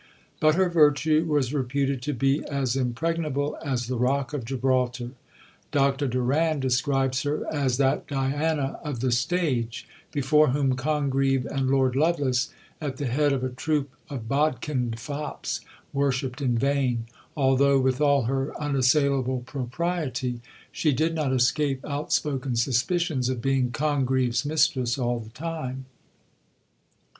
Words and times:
But 0.39 0.55
her 0.55 0.67
virtue 0.67 1.25
was 1.25 1.53
reputed 1.53 2.01
to 2.01 2.13
be 2.13 2.43
"as 2.45 2.75
impregnable 2.75 3.55
as 3.63 3.85
the 3.85 3.97
rock 3.99 4.33
of 4.33 4.45
Gibraltar." 4.45 5.11
Dr 5.71 6.07
Doran 6.07 6.59
describes 6.59 7.21
her 7.21 7.45
as 7.53 7.77
"that 7.77 8.07
Diana 8.07 8.79
of 8.83 9.01
the 9.01 9.11
stage, 9.11 9.87
before 10.11 10.47
whom 10.47 10.75
Congreve 10.75 11.45
and 11.45 11.69
Lord 11.69 11.95
Lovelace, 11.95 12.49
at 12.81 12.97
the 12.97 13.05
head 13.05 13.31
of 13.31 13.43
a 13.43 13.49
troop 13.49 13.91
of 14.09 14.27
bodkined 14.27 14.97
fops, 14.97 15.61
worshipped 15.93 16.41
in 16.41 16.57
vain"; 16.57 17.05
although, 17.37 17.79
with 17.79 18.01
all 18.01 18.23
her 18.23 18.59
unassailable 18.59 19.41
propriety, 19.45 20.41
she 20.71 20.91
did 20.93 21.13
not 21.13 21.31
escape 21.31 21.85
outspoken 21.85 22.55
suspicions 22.55 23.29
of 23.29 23.39
being 23.39 23.69
Congreve's 23.69 24.45
mistress 24.47 24.97
all 24.97 25.19
the 25.19 25.29
time. 25.29 25.85